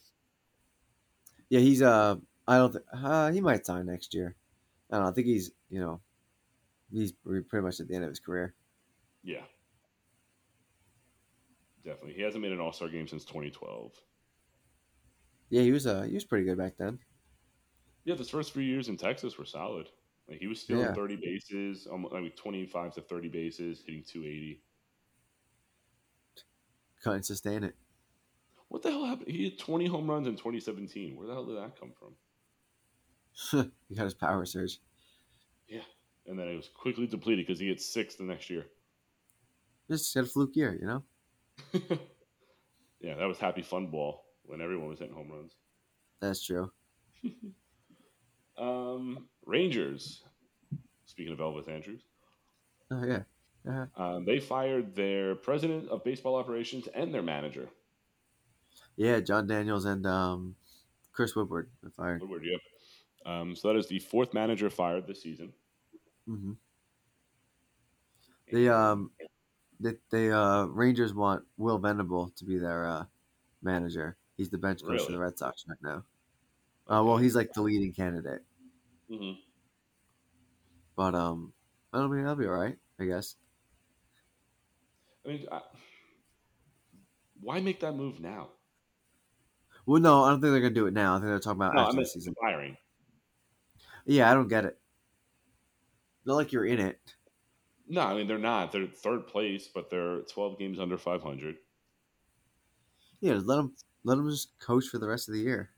[1.50, 2.16] Yeah, he's uh,
[2.48, 2.72] I don't.
[2.74, 4.36] Th- uh, he might sign next year.
[4.92, 5.10] I don't know.
[5.12, 6.00] I think he's you know,
[6.92, 8.54] he's pretty much at the end of his career.
[9.24, 9.44] Yeah,
[11.84, 14.04] Definitely, he hasn't made an All Star game since 2012.
[15.50, 17.00] Yeah, he was uh he was pretty good back then.
[18.04, 19.90] Yeah, his first few years in Texas were solid.
[20.28, 20.94] Like he was stealing Yeah.
[20.94, 24.64] 30 bases, almost like 25 to 30 bases, hitting 280.
[27.04, 27.76] Couldn't sustain it.
[28.70, 29.30] What the hell happened?
[29.30, 31.16] He had 20 home runs in 2017.
[31.16, 32.18] Where the hell did that come from?
[33.90, 34.80] he got his power surge.
[35.68, 35.86] Yeah,
[36.28, 38.68] and then it was quickly depleted because he hit six the next year.
[39.88, 41.04] Just had a fluke year, you know?
[41.74, 45.56] yeah, that was happy fun ball when everyone was hitting home runs.
[46.20, 46.72] That's true.
[48.58, 50.24] Um, Rangers.
[51.06, 52.02] Speaking of Elvis Andrus,
[52.92, 53.24] Oh yeah.
[53.68, 57.70] Uh, um, they fired their president of baseball operations and their manager.
[58.96, 60.56] yeah, Jon Daniels and um
[61.12, 62.22] Chris Woodward fired.
[62.22, 62.62] Woodward, yep.
[63.26, 65.54] Um, so that is the fourth manager fired this season.
[66.28, 66.54] hmm
[68.52, 69.12] The um
[69.82, 73.06] the, the uh Rangers want Will Venable to be their uh
[73.62, 74.18] manager.
[74.38, 76.04] He's the bench coach for the Red Sox right now.
[76.88, 78.42] Uh well he's like the leading candidate.
[79.10, 79.40] Mm-hmm.
[80.96, 81.54] But um
[81.94, 83.36] I don't mean that'll be alright, I guess.
[85.26, 85.62] I mean, I,
[87.42, 88.50] why make that move now?
[89.86, 91.14] Well no, I don't think they're gonna do it now.
[91.14, 92.36] I think they're talking about No, I after mean the season.
[92.40, 92.78] firing.
[94.06, 94.80] Yeah, I don't get it.
[96.26, 97.00] Not like you're in it.
[97.92, 98.72] No, I mean they're not.
[98.72, 101.58] They're third place, but they're 12 games under 500.
[103.20, 103.76] Yeah, let them
[104.06, 105.72] let them just coach for the rest of the year.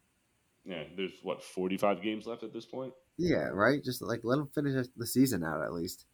[0.64, 2.94] Yeah, there's what 45 games left at this point.
[3.18, 3.84] Yeah, right.
[3.84, 6.06] Just like let them finish the season out at least.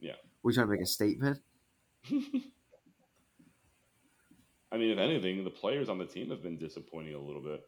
[0.00, 0.16] Yeah.
[0.42, 1.38] We trying to make a statement.
[4.72, 7.60] I mean, if anything, the players on the team have been disappointing a little bit.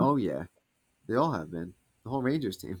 [0.00, 0.44] Oh yeah,
[1.06, 1.74] they all have been.
[2.04, 2.80] The whole Rangers team.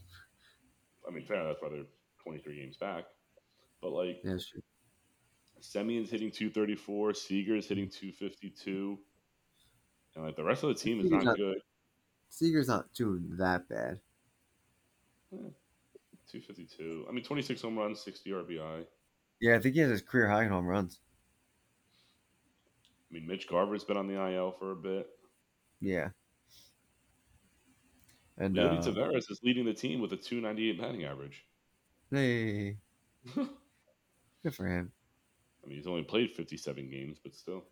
[1.06, 1.44] I mean, fair.
[1.44, 1.84] That's why they're
[2.24, 3.04] 23 games back.
[3.80, 4.62] But like, Yeah, sure.
[5.60, 8.98] Semien's hitting 234, Seager's hitting 252,
[10.14, 11.58] and like the rest of the team is not not- good.
[12.30, 14.00] Seager's not doing that bad.
[15.30, 17.06] 252.
[17.08, 18.84] I mean, 26 home runs, 60 RBI.
[19.40, 21.00] Yeah, I think he has his career high in home runs.
[23.10, 25.08] I mean, Mitch Garver's been on the IL for a bit.
[25.80, 26.08] Yeah.
[28.36, 31.44] And Leody uh, Taveras is leading the team with a 298 batting average.
[32.10, 32.76] hey,
[34.42, 34.92] good for him.
[35.64, 37.64] I mean, he's only played 57 games, but still.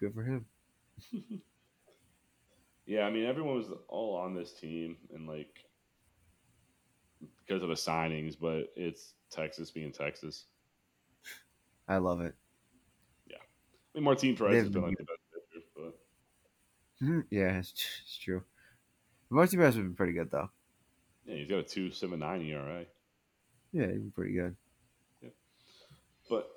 [0.00, 0.46] Good for him.
[2.88, 5.64] Yeah, I mean, everyone was all on this team, and like
[7.44, 10.44] because of the signings, but it's Texas being Texas.
[11.88, 12.34] I love it.
[13.28, 13.38] Yeah.
[13.38, 15.20] I mean, Martin Perez has been been like the best
[15.52, 15.98] pitcher, but
[17.04, 17.24] Mhm.
[17.30, 17.72] yeah, it's,
[18.04, 18.44] it's true.
[19.30, 20.48] Marcy Bass has been pretty good though.
[21.24, 22.86] yeah, he's got a 2.79 ERA.
[23.72, 24.56] Yeah, he's been pretty good.
[26.28, 26.48] But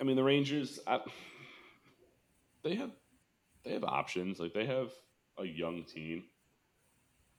[0.00, 1.00] I mean, the Rangers, I,
[2.62, 2.90] they have
[3.64, 4.38] they have options.
[4.38, 4.90] Like they have
[5.38, 6.24] a young team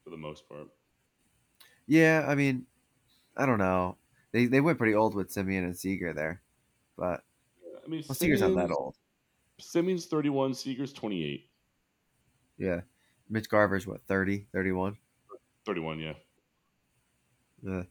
[0.03, 0.67] for the most part.
[1.87, 2.65] Yeah, I mean,
[3.35, 3.97] I don't know.
[4.31, 6.41] They they went pretty old with Semien and Seager there,
[6.97, 7.23] but
[7.83, 8.95] I mean, well, Seager's not that old.
[9.59, 11.49] Semien's 31, Seager's 28.
[12.57, 12.81] Yeah,
[13.29, 14.97] Mitch Garver's what 30, 31?
[15.65, 16.13] 31, yeah.
[17.63, 17.83] Yeah.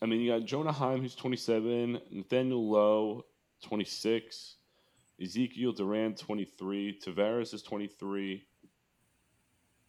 [0.00, 3.24] I mean, you got Jonah Heim, who's 27, Nathaniel Lowe,
[3.62, 4.56] 26,
[5.22, 8.44] Ezekiel Duran, 23, Taveras is 23.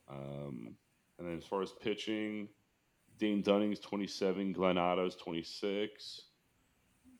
[0.10, 0.75] Um,
[1.17, 2.47] and then as far as pitching,
[3.17, 6.21] Dane Dunning's 27, Glenn Otto's 26.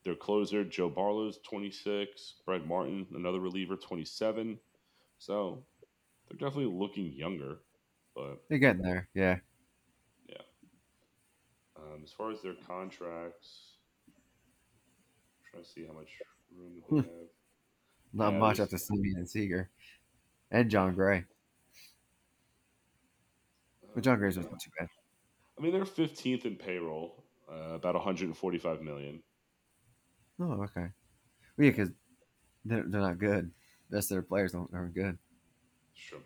[0.04, 4.60] Their closer, Joe Barlow's 26, Brad Martin, another reliever, 27.
[5.18, 5.64] So
[6.28, 7.60] they're definitely looking younger,
[8.16, 9.08] but They're getting there.
[9.14, 9.38] Yeah.
[11.94, 13.74] Um, as far as their contracts,
[14.08, 16.10] I'm trying to see how much
[16.56, 17.06] room they have.
[18.14, 19.70] Not Yeah, much after Semien and Seager,
[20.52, 21.26] and Jon Gray.
[23.94, 24.88] But Jon Gray's wasn't too bad.
[25.58, 29.22] I mean, they're 15th in payroll, uh, about 145 million.
[30.40, 30.88] Oh, okay.
[31.58, 31.90] Well, yeah, because
[32.66, 33.52] they're, they're not good.
[33.90, 35.18] That's their players don't aren't good.
[35.94, 36.20] Sure.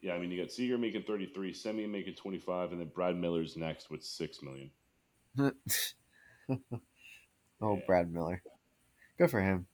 [0.00, 3.56] Yeah, I mean, you got Seager making 33, Semien making 25, and then Brad Miller's
[3.56, 4.70] next with 6 million.
[7.60, 7.80] oh, Yeah.
[7.86, 8.42] Brad Miller.
[9.18, 9.66] Good for him.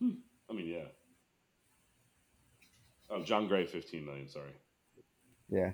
[0.00, 0.10] Hmm.
[0.50, 0.84] I mean, yeah.
[3.10, 4.50] Oh, Jon Gray, 15 million, sorry.
[5.48, 5.72] Yeah.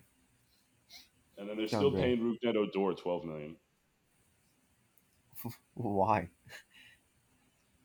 [1.38, 2.02] And then they're John still Gray.
[2.16, 3.56] paying Rougned Odor 12 million.
[5.74, 6.28] Why?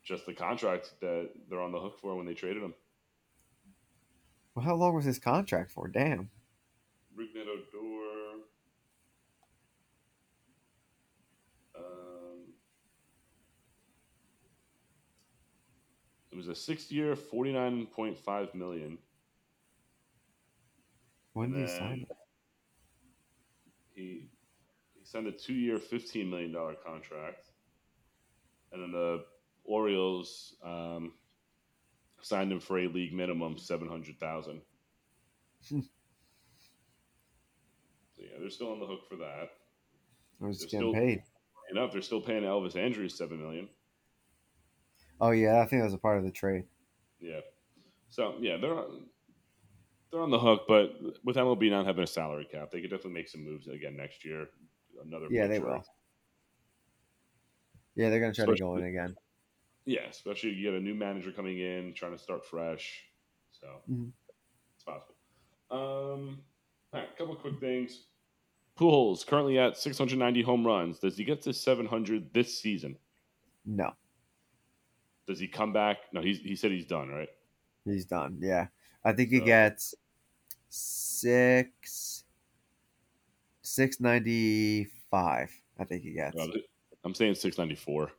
[0.03, 2.73] Just the contract that they're on the hook for when they traded him.
[4.53, 5.87] Well, how long was his contract for?
[5.87, 6.29] Damn.
[7.17, 8.06] Rougned Odor.
[16.47, 18.97] Was a six-year, forty-nine point five million.
[21.33, 22.05] When did he sign?
[22.09, 22.17] it?
[23.93, 24.29] He
[24.93, 27.49] he signed a two-year, fifteen million dollar contract,
[28.71, 29.25] and then the
[29.65, 31.13] Orioles um,
[32.21, 34.61] signed him for a league minimum seven hundred thousand.
[38.19, 39.49] So yeah, they're still on the hook for that.
[40.41, 41.21] Or was They're getting still- paid?
[41.69, 43.69] Enough, they're still paying Elvis Andrus seven million.
[45.19, 46.65] Oh yeah, I think that was a part of the trade.
[47.19, 47.41] Yeah.
[48.09, 49.07] So yeah, they're on,
[50.11, 50.91] they're on the hook, but
[51.23, 54.23] with MLB not having a salary cap, they could definitely make some moves again next
[54.23, 54.47] year.
[55.03, 55.83] Another Yeah, they will.
[57.95, 59.15] Yeah, they're gonna try to go in again.
[59.85, 63.03] Yeah, especially you get a new manager coming in, trying to start fresh.
[63.51, 64.13] So Mhm.
[64.75, 65.15] it's possible.
[65.71, 66.45] Um,
[66.93, 68.07] all right, a couple of quick things.
[68.77, 70.99] Pujols currently at 690 home runs.
[70.99, 72.99] Does he get to 700 this season?
[73.65, 73.93] No,
[75.27, 75.97] Does he come back?
[76.13, 77.29] No, he's, he said he's done, right?
[77.85, 78.37] he's done.
[78.41, 78.67] Yeah,
[79.03, 79.95] I think he So- gets
[80.69, 82.23] six
[83.61, 85.51] six ninety five.
[85.79, 86.35] I think he gets.
[87.03, 88.11] I'm saying 694.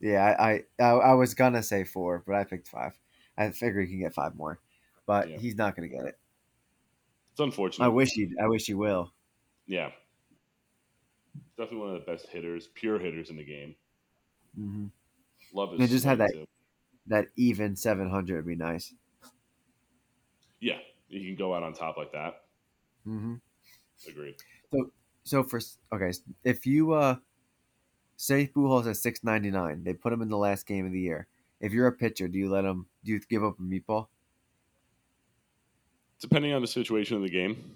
[0.00, 2.92] Yeah, I, I I was gonna say four, but I picked five.
[3.36, 4.60] I figure he can get five more,
[5.06, 5.38] but Yeah.
[5.38, 6.18] he's not gonna get it.
[7.32, 7.84] It's unfortunate.
[7.84, 9.12] I wish he I wish he will.
[9.66, 9.90] Yeah.
[11.56, 13.74] Definitely one of the best hitters, pure hitters in the game.
[14.56, 14.86] hmm
[15.52, 16.46] Love his They just had swing, that- too.
[17.08, 18.94] That even seven hundred would be nice.
[20.60, 22.42] Yeah, you can go out on top like that.
[23.06, 23.34] Mm-hmm.
[24.08, 24.36] Agreed.
[24.72, 24.90] So
[25.24, 25.60] so for
[25.92, 26.12] okay,
[26.44, 27.16] if you uh
[28.16, 31.00] say Pujols at six ninety nine, they put him in the last game of the
[31.00, 31.26] year.
[31.60, 32.86] If you're a pitcher, do you let him?
[33.04, 34.06] Do you give up a meatball?
[36.20, 37.72] Depending on the situation of the game,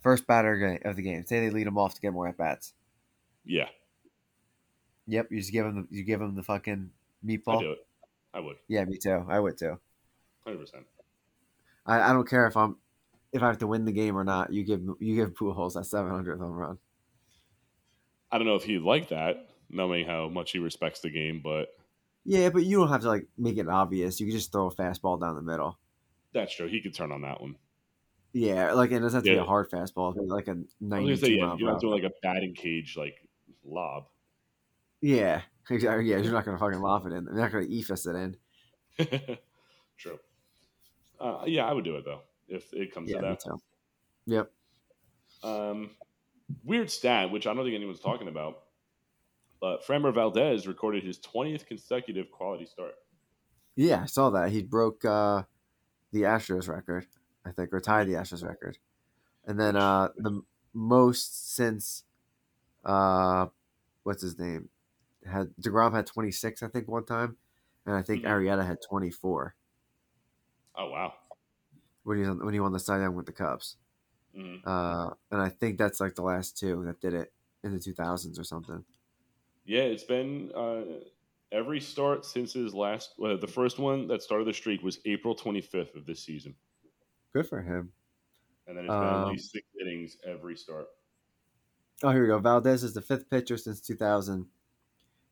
[0.00, 1.24] First batter of the game.
[1.26, 2.72] Say they lead him off to get more at bats.
[3.44, 3.68] yeah,
[5.06, 5.86] Yep, you just give him.
[5.90, 7.60] The, you give him the fucking I meatball.
[7.60, 7.86] do it.
[8.32, 9.24] I would, Yeah, me too.
[9.28, 9.78] I would too.
[10.44, 10.86] hundred percent.
[11.86, 12.76] I, I don't care if I'm
[13.32, 14.52] if I have to win the game or not.
[14.52, 16.78] You give you give Pujols that seven hundredth home run.
[18.32, 21.68] I don't know if he'd like that, knowing how much he respects the game, but
[22.24, 24.18] Yeah, but you don't have to like make it obvious.
[24.18, 25.78] You can just throw a fastball down the middle.
[26.32, 26.66] that's true.
[26.66, 27.54] He could turn on that one.
[28.32, 30.14] Yeah, like it doesn't have to be a hard fastball.
[30.16, 31.78] Like a was ninety say, yeah, not hour.
[31.78, 33.14] doing like a batting cage like
[33.64, 34.06] lob.
[35.04, 36.06] Yeah, exactly.
[36.08, 37.24] Yeah, you're not gonna fucking lob it in.
[37.24, 39.38] You're not gonna eephus it in.
[39.98, 40.18] True.
[41.20, 43.40] Uh, yeah, I would do it though if it comes Yeah, to that.
[43.40, 43.60] too.
[44.26, 44.50] Yep.
[45.42, 45.90] Um,
[46.64, 48.62] weird stat, which I don't think anyone's talking about,
[49.60, 52.94] but Framber Valdez recorded his 20th consecutive quality start.
[53.76, 54.50] Yeah, I saw that.
[54.52, 55.42] He broke uh,
[56.12, 57.06] the Astros record,
[57.44, 58.78] I think, or tied the Astros record.
[59.46, 60.40] And then uh, the
[60.72, 62.04] most since
[62.84, 63.46] uh,
[64.04, 64.70] what's his name?
[65.26, 67.36] Had Degrom had twenty six, I think, one time,
[67.86, 68.28] and I think Mhm.
[68.30, 69.54] Arrieta had 24.
[70.76, 71.14] Oh wow.
[72.02, 73.76] when he when he won the Cy Young with the Cubs.
[74.36, 74.60] Mhm.
[74.64, 77.32] Uh, and I think that's like the last two that did it
[77.62, 78.84] in the two thousands or something.
[79.64, 80.82] Yeah, it's been uh,
[81.52, 83.14] every start since his last.
[83.18, 86.54] Uh, the first one that started the streak was April 25th of this season,
[87.32, 87.92] Good for him.
[88.66, 90.88] and then it's been at Um, least six innings every start.
[92.02, 92.38] Oh, here we go.
[92.40, 94.50] Valdez is the fifth pitcher since 2000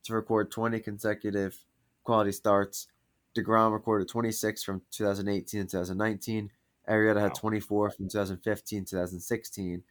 [0.05, 1.65] to record 20 consecutive
[2.05, 2.89] quality starts.
[3.37, 6.51] DeGrom recorded 26 from 2018 to 2019.
[6.89, 7.23] Arrieta Wow.
[7.23, 9.85] had 24 from 2015 to 2016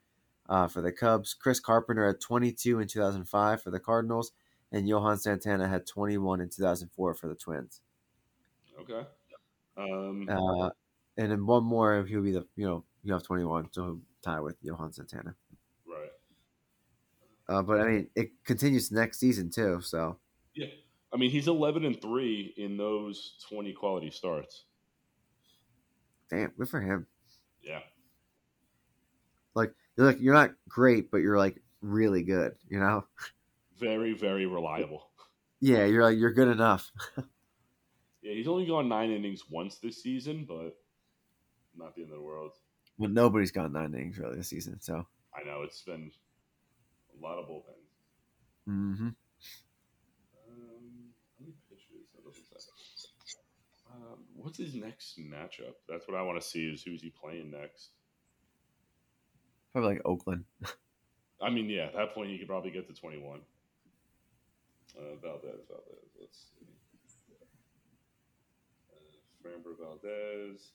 [0.50, 1.34] uh, for the Cubs.
[1.34, 4.32] Chris Carpenter had 22 in 2005 for the Cardinals.
[4.71, 7.82] And Johan Santana had 21 in 2004 for the Twins.
[8.80, 9.06] Okay.
[9.78, 10.69] Um, Uh,
[11.17, 14.39] and then one more, he'll be the, you know, you have 21, so he'll tie
[14.39, 15.36] with Johan Santana.
[17.52, 20.17] Uh, but I mean, it continues next season too, so.
[20.56, 20.67] Yeah.
[21.13, 24.63] I mean, he's 11 and three in those 20 quality starts.
[26.30, 27.08] Damn, good for him.
[27.62, 27.80] Yeah.
[29.98, 32.54] You're like you're not great, but you're like really good.
[32.69, 33.06] You know?
[33.78, 35.10] Very, very reliable.
[35.60, 36.92] Yeah, you're like you're good enough.
[38.23, 40.75] Yeah, he's only gone nine innings once this season, but
[41.75, 42.52] not the end of the world.
[43.00, 44.80] Well, nobody's gone nine innings really this season.
[44.80, 46.12] So, I know it's been
[47.22, 47.90] a lot of bullpens.
[48.65, 49.13] hmm Um,
[50.48, 52.08] how many pitches?
[52.15, 52.72] That doesn't say.
[53.94, 55.76] Um, what's his next matchup?
[55.90, 56.65] That's what I want to see.
[56.65, 57.90] Is who's he playing next?
[59.74, 60.44] probably like Oakland.
[61.42, 63.40] I mean, yeah, at that point he could probably get to twenty-one.
[64.98, 66.10] Uh, Valdez, Valdez.
[66.19, 66.65] Let's see.
[68.92, 70.72] Uh, Framber Valdez.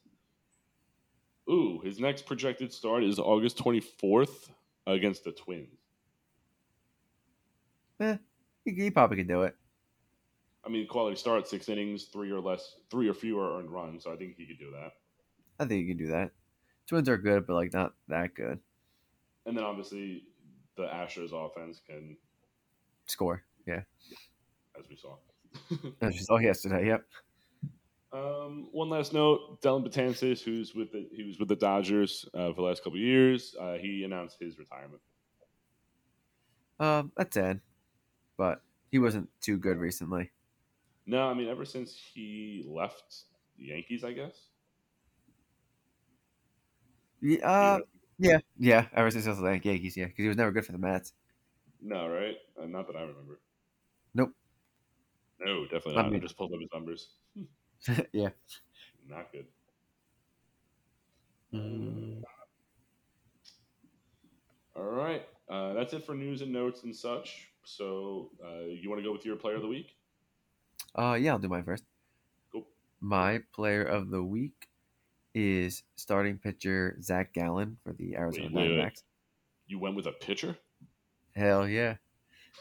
[1.49, 4.51] Ooh, his next projected start is August twenty-fourth
[4.86, 5.86] against the Twins.
[7.99, 8.18] He,
[8.64, 9.55] he probably could do it.
[10.64, 14.05] I mean, quality start, six innings, three or less, three or fewer earned runs.
[14.05, 14.92] So I think he could do that.
[15.61, 16.32] I think he can do that.
[16.88, 18.59] Twins are good, but like not that good.
[19.47, 20.24] And then obviously
[20.76, 22.16] the Astros offense can,
[23.07, 23.44] Score.
[23.66, 23.82] Yeah.
[24.78, 25.16] as we saw.
[26.01, 26.86] That's just all yesterday.
[26.88, 27.05] Yep.
[28.12, 32.49] Um, one last note: Dellin Betances, who's with the he was with the Dodgers uh,
[32.51, 35.01] for the last couple of years, uh, he announced his retirement.
[36.78, 37.61] Um, that's sad,
[38.37, 40.30] but he wasn't too good recently.
[41.07, 43.24] No, I mean ever since he left
[43.59, 44.34] the Yankees, I guess.
[47.20, 47.78] Yeah, uh,
[48.18, 48.87] yeah, yeah.
[48.95, 51.12] Ever since he was the Yankees, yeah, because he was never good for the Mets.
[51.80, 52.37] No, right?
[52.61, 53.41] Uh, not that I remember.
[54.14, 54.32] Nope.
[55.41, 56.07] No, definitely I not.
[56.07, 57.09] I mean- just pulled up his numbers.
[58.12, 58.30] yeah.
[59.09, 59.47] Not good.
[64.74, 67.49] All right, uh, that's it for news and notes and such.
[67.66, 69.96] So, uh, you want to go with your player of the week?
[70.94, 71.82] Uh, yeah, I'll do mine first.
[72.52, 72.64] Cool.
[73.00, 74.68] My player of the week
[75.34, 78.84] is starting pitcher Zach Gallen for the Arizona Wait, wait, wait.
[78.84, 79.02] Diamondbacks.
[79.66, 80.56] You went with a pitcher.
[81.34, 81.96] Hell yeah!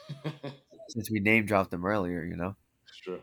[0.90, 2.56] Since we name dropped him earlier, you know.
[3.04, 3.22] True.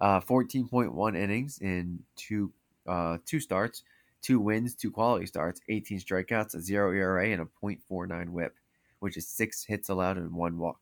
[0.00, 2.52] Uh, 14.1 innings in two
[2.86, 3.82] uh, two starts,
[4.22, 8.54] two wins, two quality starts, 18 strikeouts, a zero ERA, and a .49 WHIP,
[9.00, 10.78] which is six hits allowed and one walk.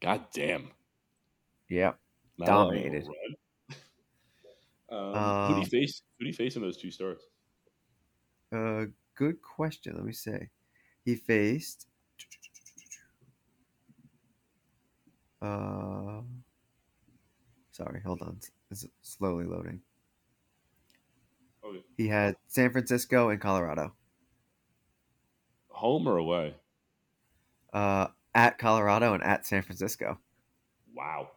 [0.00, 0.70] God damn.
[1.68, 1.92] Yeah,
[2.38, 3.04] Not Dominated.
[3.06, 3.76] run.
[5.16, 6.02] um, who do you Um, face?
[6.18, 7.24] Who do you face in those two starts?
[8.52, 9.94] uh, good question.
[9.94, 10.48] Let me say,
[11.04, 11.86] he faced.
[15.40, 16.22] Uh,
[17.72, 18.38] sorry, hold on.
[18.70, 19.80] It's slowly loading.
[21.64, 21.82] Okay.
[21.96, 23.92] He had San Francisco and Colorado.
[25.68, 26.54] Home or away?
[27.78, 30.18] Uh, at Colorado and at San Francisco.
[30.94, 31.30] Wow.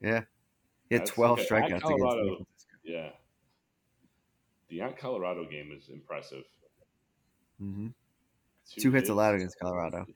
[0.00, 0.22] Yeah,
[0.88, 2.70] he had That's- twelve at strikeouts against San Colorado- Francisco.
[2.84, 3.10] Yeah.
[4.68, 6.44] The at Colorado game is impressive.
[7.58, 7.88] hmm
[8.78, 10.06] Two hits allowed against Colorado.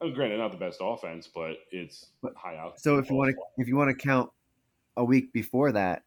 [0.00, 2.78] Oh, granted, not the best offense, but it's But- high out.
[2.80, 4.30] So if you want to, if you want to count
[4.96, 6.04] a week before that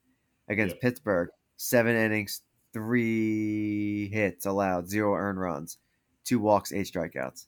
[0.48, 0.82] against Yeah.
[0.82, 5.78] Pittsburgh, seven innings, three hits allowed, zero earned runs,
[6.24, 7.48] two walks, eight strikeouts.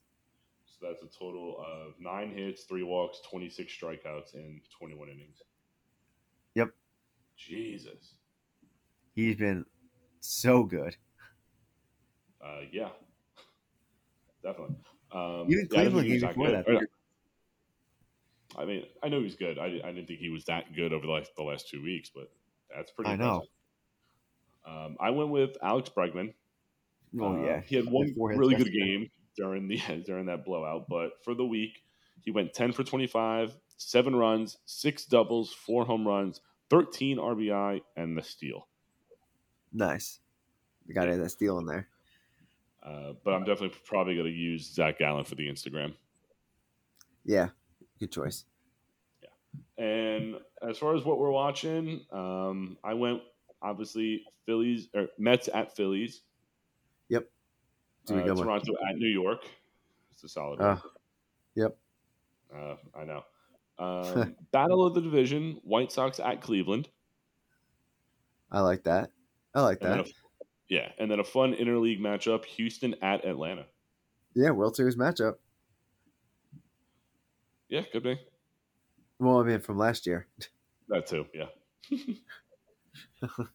[0.84, 5.42] That's a total of nine hits, three walks, 26 strikeouts, and 21 innings.
[6.56, 6.70] Yep.
[7.38, 8.16] Jesus.
[9.16, 9.66] He's been
[10.20, 10.96] so good.
[12.44, 12.90] Uh, yeah.
[14.44, 14.76] Definitely.
[15.12, 16.66] Um, Even yeah, I didn't Cleveland game before good.
[16.66, 16.88] that.
[18.56, 19.58] I mean, I know he's good.
[19.58, 22.12] I, I didn't think he was that good over the last, the last two weeks,
[22.14, 22.30] but
[22.76, 23.44] that's pretty I know.
[24.68, 26.34] Um, I went with Alex Bregman.
[27.20, 30.86] Oh Uh, yeah, he had one really good game during the during that blowout.
[30.90, 31.84] But for the week,
[32.22, 37.82] he went ten for twenty five, seven runs, six doubles, four home runs, thirteen RBI,
[37.96, 38.68] and the steal.
[39.72, 40.20] nice.
[40.94, 41.88] Guy had that steal in there.
[42.86, 45.94] Uh, but I'm definitely probably going to use Zach Gallen for the Instagram.
[47.24, 47.50] Yeah,
[48.00, 48.44] good choice.
[49.22, 49.84] Yeah.
[49.86, 50.36] And
[50.68, 53.22] as far as what we're watching, um, I went
[53.62, 56.24] obviously Phillies or Mets at Phillies.
[57.08, 57.30] Yep.
[58.10, 58.45] Uh, good one.
[58.45, 59.45] Toronto at New York.
[60.12, 60.60] It's a solid.
[60.62, 60.82] Uh, one.
[61.56, 61.78] yep.
[62.56, 63.24] Uh, I know.
[63.80, 66.89] Um, Battle of the Division: White Sox at Cleveland.
[68.51, 69.10] I like that.
[69.56, 70.08] I like And that.
[70.08, 70.12] a,
[70.70, 73.66] yeah, and then a fun interleague matchup: Houston at Atlanta.
[74.36, 75.34] Yeah, World Series matchup.
[77.68, 78.20] Yeah, could be
[79.18, 80.28] Well, I mean, from last year.
[80.89, 81.26] that too.
[81.34, 81.47] Yeah,
[81.91, 81.97] I
[83.26, 83.49] think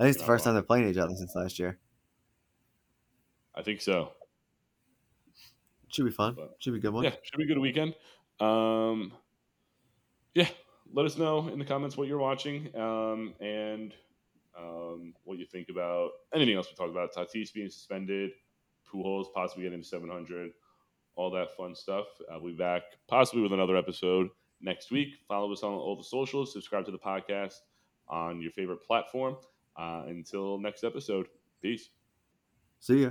[0.00, 1.78] it's the first time they're playing each other since last year.
[3.60, 4.12] I think so.
[5.88, 6.34] Should be fun.
[6.34, 7.04] But- Should be a good one.
[7.04, 7.94] Yeah, should be a good weekend.
[8.40, 9.12] Um,
[10.34, 10.48] yeah,
[10.94, 13.92] let us know in the comments what you're watching um, and
[14.58, 17.12] um, what you think about anything else we talked about.
[17.14, 18.30] Tatis being suspended,
[18.90, 20.52] Pujols possibly getting to 700,
[21.16, 22.06] all that fun stuff.
[22.32, 24.28] Uh, we'll be back possibly with another episode
[24.62, 25.08] next week.
[25.28, 26.52] Follow us on all the socials.
[26.54, 27.56] Subscribe to the podcast
[28.08, 29.36] on your favorite platform.
[29.76, 31.26] Uh, until next episode,
[31.60, 31.90] peace.
[32.78, 33.10] See ya.